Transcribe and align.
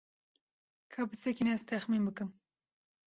Ka 0.93 1.01
bisekine 1.11 1.53
ez 1.57 1.67
texmîn 1.69 2.03
bikim. 2.11 2.33